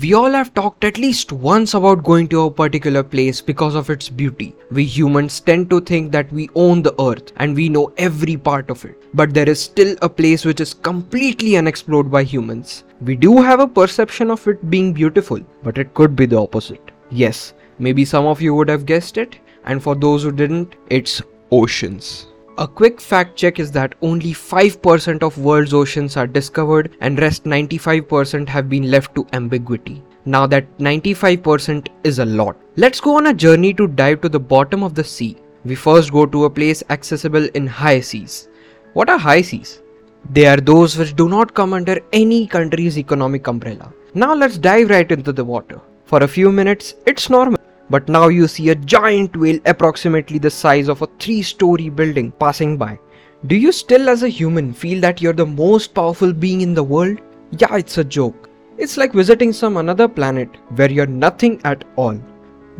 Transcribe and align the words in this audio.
We 0.00 0.14
all 0.14 0.30
have 0.30 0.54
talked 0.54 0.84
at 0.84 0.96
least 0.96 1.32
once 1.32 1.74
about 1.74 2.04
going 2.04 2.28
to 2.28 2.42
a 2.42 2.50
particular 2.50 3.02
place 3.02 3.40
because 3.40 3.74
of 3.74 3.90
its 3.90 4.08
beauty. 4.08 4.54
We 4.70 4.84
humans 4.84 5.40
tend 5.40 5.70
to 5.70 5.80
think 5.80 6.12
that 6.12 6.30
we 6.30 6.48
own 6.54 6.82
the 6.82 6.94
earth 7.02 7.32
and 7.38 7.56
we 7.56 7.68
know 7.68 7.92
every 7.96 8.36
part 8.36 8.70
of 8.70 8.84
it. 8.84 9.02
But 9.14 9.34
there 9.34 9.48
is 9.48 9.60
still 9.60 9.96
a 10.00 10.08
place 10.08 10.44
which 10.44 10.60
is 10.60 10.72
completely 10.72 11.56
unexplored 11.56 12.12
by 12.12 12.22
humans. 12.22 12.84
We 13.00 13.16
do 13.16 13.42
have 13.42 13.58
a 13.58 13.66
perception 13.66 14.30
of 14.30 14.46
it 14.46 14.70
being 14.70 14.92
beautiful, 14.92 15.40
but 15.64 15.78
it 15.78 15.94
could 15.94 16.14
be 16.14 16.26
the 16.26 16.40
opposite. 16.40 16.92
Yes, 17.10 17.54
maybe 17.80 18.04
some 18.04 18.26
of 18.26 18.40
you 18.40 18.54
would 18.54 18.68
have 18.68 18.86
guessed 18.86 19.18
it, 19.18 19.40
and 19.64 19.82
for 19.82 19.96
those 19.96 20.22
who 20.22 20.30
didn't, 20.30 20.76
it's 20.90 21.22
oceans. 21.50 22.27
A 22.60 22.66
quick 22.66 23.00
fact 23.00 23.36
check 23.36 23.60
is 23.60 23.70
that 23.70 23.94
only 24.02 24.32
5% 24.32 25.22
of 25.22 25.38
world's 25.38 25.72
oceans 25.72 26.16
are 26.16 26.26
discovered 26.26 26.96
and 27.00 27.16
rest 27.20 27.44
95% 27.44 28.48
have 28.48 28.68
been 28.68 28.90
left 28.90 29.14
to 29.14 29.24
ambiguity. 29.32 30.02
Now 30.24 30.44
that 30.48 30.66
95% 30.78 31.86
is 32.02 32.18
a 32.18 32.24
lot. 32.24 32.56
Let's 32.74 33.00
go 33.00 33.16
on 33.16 33.28
a 33.28 33.32
journey 33.32 33.72
to 33.74 33.86
dive 33.86 34.22
to 34.22 34.28
the 34.28 34.40
bottom 34.40 34.82
of 34.82 34.96
the 34.96 35.04
sea. 35.04 35.36
We 35.64 35.76
first 35.76 36.10
go 36.10 36.26
to 36.26 36.46
a 36.46 36.50
place 36.50 36.82
accessible 36.90 37.48
in 37.54 37.68
high 37.68 38.00
seas. 38.00 38.48
What 38.92 39.08
are 39.08 39.18
high 39.18 39.42
seas? 39.42 39.80
They 40.28 40.46
are 40.46 40.56
those 40.56 40.98
which 40.98 41.14
do 41.14 41.28
not 41.28 41.54
come 41.54 41.72
under 41.72 42.00
any 42.12 42.48
country's 42.48 42.98
economic 42.98 43.46
umbrella. 43.46 43.92
Now 44.14 44.34
let's 44.34 44.58
dive 44.58 44.90
right 44.90 45.12
into 45.12 45.32
the 45.32 45.44
water. 45.44 45.80
For 46.06 46.24
a 46.24 46.28
few 46.36 46.50
minutes, 46.50 46.94
it's 47.06 47.30
normal. 47.30 47.67
But 47.90 48.08
now 48.08 48.28
you 48.28 48.46
see 48.46 48.68
a 48.68 48.74
giant 48.74 49.36
whale 49.36 49.60
approximately 49.64 50.38
the 50.38 50.50
size 50.50 50.88
of 50.88 51.02
a 51.02 51.08
three 51.18 51.42
story 51.42 51.88
building 51.88 52.32
passing 52.32 52.76
by. 52.76 52.98
Do 53.46 53.56
you 53.56 53.72
still, 53.72 54.08
as 54.08 54.22
a 54.22 54.28
human, 54.28 54.72
feel 54.72 55.00
that 55.00 55.22
you're 55.22 55.32
the 55.32 55.46
most 55.46 55.94
powerful 55.94 56.32
being 56.32 56.60
in 56.60 56.74
the 56.74 56.82
world? 56.82 57.20
Yeah, 57.52 57.76
it's 57.76 57.98
a 57.98 58.04
joke. 58.04 58.50
It's 58.76 58.96
like 58.96 59.12
visiting 59.12 59.52
some 59.52 59.76
another 59.76 60.06
planet 60.06 60.50
where 60.76 60.90
you're 60.90 61.06
nothing 61.06 61.60
at 61.64 61.84
all. 61.96 62.20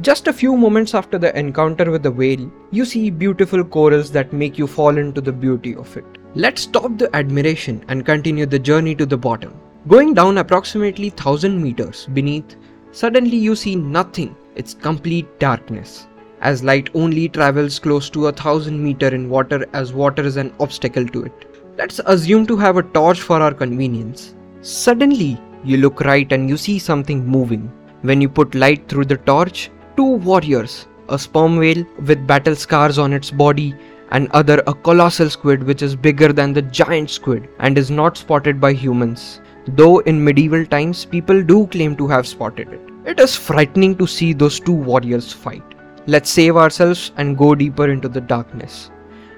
Just 0.00 0.28
a 0.28 0.32
few 0.32 0.56
moments 0.56 0.94
after 0.94 1.18
the 1.18 1.36
encounter 1.36 1.90
with 1.90 2.02
the 2.02 2.10
whale, 2.10 2.50
you 2.70 2.84
see 2.84 3.10
beautiful 3.10 3.64
corals 3.64 4.10
that 4.12 4.32
make 4.32 4.58
you 4.58 4.66
fall 4.66 4.96
into 4.96 5.20
the 5.20 5.32
beauty 5.32 5.74
of 5.74 5.96
it. 5.96 6.04
Let's 6.34 6.62
stop 6.62 6.98
the 6.98 7.14
admiration 7.16 7.84
and 7.88 8.04
continue 8.04 8.46
the 8.46 8.58
journey 8.58 8.94
to 8.96 9.06
the 9.06 9.16
bottom. 9.16 9.58
Going 9.88 10.12
down 10.12 10.38
approximately 10.38 11.08
1000 11.10 11.60
meters 11.60 12.06
beneath, 12.12 12.56
suddenly 12.92 13.36
you 13.36 13.56
see 13.56 13.74
nothing 13.74 14.36
it's 14.58 14.74
complete 14.74 15.38
darkness, 15.38 16.06
as 16.40 16.62
light 16.62 16.90
only 16.94 17.28
travels 17.28 17.78
close 17.78 18.10
to 18.10 18.26
a 18.26 18.32
thousand 18.32 18.82
meter 18.82 19.08
in 19.08 19.30
water 19.30 19.64
as 19.72 19.92
water 19.92 20.22
is 20.22 20.36
an 20.36 20.52
obstacle 20.60 21.06
to 21.06 21.22
it. 21.24 21.44
Let's 21.78 22.00
assume 22.04 22.46
to 22.48 22.56
have 22.56 22.76
a 22.76 22.82
torch 22.82 23.20
for 23.20 23.40
our 23.40 23.54
convenience. 23.54 24.34
Suddenly, 24.60 25.40
you 25.64 25.76
look 25.76 26.00
right 26.00 26.30
and 26.32 26.48
you 26.48 26.56
see 26.56 26.78
something 26.78 27.24
moving. 27.26 27.72
When 28.02 28.20
you 28.20 28.28
put 28.28 28.54
light 28.54 28.88
through 28.88 29.06
the 29.06 29.16
torch, 29.16 29.70
two 29.96 30.16
warriors, 30.16 30.88
a 31.08 31.18
sperm 31.18 31.56
whale 31.56 31.84
with 32.04 32.26
battle 32.26 32.56
scars 32.56 32.98
on 32.98 33.12
its 33.12 33.30
body, 33.30 33.74
and 34.10 34.28
other 34.32 34.62
a 34.66 34.74
colossal 34.74 35.30
squid 35.30 35.62
which 35.62 35.82
is 35.82 35.94
bigger 35.94 36.32
than 36.32 36.52
the 36.52 36.62
giant 36.62 37.10
squid 37.10 37.48
and 37.58 37.78
is 37.78 37.90
not 37.90 38.16
spotted 38.16 38.60
by 38.60 38.72
humans, 38.72 39.40
though 39.66 39.98
in 40.00 40.22
medieval 40.22 40.64
times 40.64 41.04
people 41.04 41.42
do 41.42 41.66
claim 41.66 41.96
to 41.96 42.08
have 42.08 42.26
spotted 42.26 42.68
it. 42.72 42.80
It 43.04 43.20
is 43.20 43.34
frightening 43.34 43.96
to 43.96 44.06
see 44.06 44.32
those 44.32 44.60
two 44.60 44.72
warriors 44.72 45.32
fight. 45.32 45.62
Let's 46.06 46.30
save 46.30 46.56
ourselves 46.56 47.12
and 47.16 47.36
go 47.36 47.54
deeper 47.54 47.90
into 47.90 48.08
the 48.08 48.20
darkness. 48.20 48.90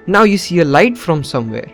Now 0.07 0.23
you 0.23 0.37
see 0.37 0.59
a 0.59 0.65
light 0.65 0.97
from 0.97 1.23
somewhere. 1.23 1.71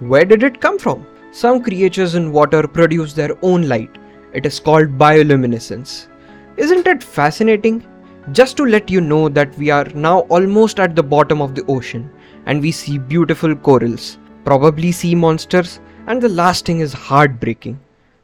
Where 0.00 0.24
did 0.24 0.42
it 0.42 0.60
come 0.60 0.78
from? 0.78 1.06
Some 1.32 1.62
creatures 1.62 2.14
in 2.14 2.32
water 2.32 2.66
produce 2.66 3.12
their 3.12 3.36
own 3.42 3.68
light. 3.68 3.96
It 4.32 4.46
is 4.46 4.58
called 4.58 4.98
bioluminescence. 4.98 6.08
Isn't 6.56 6.86
it 6.86 7.02
fascinating? 7.02 7.86
Just 8.32 8.56
to 8.58 8.64
let 8.64 8.90
you 8.90 9.00
know 9.00 9.28
that 9.28 9.56
we 9.56 9.70
are 9.70 9.86
now 9.94 10.20
almost 10.20 10.78
at 10.78 10.94
the 10.94 11.02
bottom 11.02 11.40
of 11.40 11.54
the 11.54 11.64
ocean 11.66 12.10
and 12.46 12.60
we 12.60 12.70
see 12.70 12.98
beautiful 12.98 13.54
corals, 13.54 14.18
probably 14.44 14.92
sea 14.92 15.14
monsters, 15.14 15.80
and 16.06 16.20
the 16.20 16.28
last 16.28 16.66
thing 16.66 16.80
is 16.80 16.92
heartbreaking. 16.92 17.78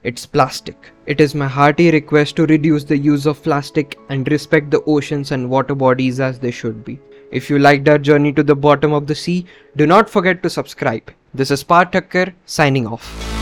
It's 0.09 0.25
plastic. 0.25 0.93
It 1.07 1.21
is 1.21 1.35
my 1.35 1.49
hearty 1.49 1.91
request 1.91 2.37
to 2.37 2.47
reduce 2.47 2.85
the 2.85 2.97
use 2.97 3.27
of 3.27 3.43
plastic 3.43 3.99
and 4.09 4.31
respect 4.31 4.71
the 4.71 4.81
oceans 4.85 5.33
and 5.33 5.51
water 5.51 5.75
bodies 5.75 6.21
as 6.21 6.39
they 6.39 6.53
should 6.53 6.85
be. 6.85 7.01
If 7.33 7.51
you 7.51 7.59
liked 7.59 7.89
our 7.89 7.99
journey 7.99 8.33
to 8.35 8.45
the 8.45 8.55
bottom 8.55 8.93
of 8.93 9.09
the 9.09 9.17
sea, 9.17 9.47
do 9.75 9.85
not 9.85 10.09
forget 10.09 10.45
to 10.45 10.49
subscribe. 10.49 11.11
This 11.35 11.51
is 11.51 11.65
Parthakkar 11.65 12.35
signing 12.45 12.87
off. 12.87 13.36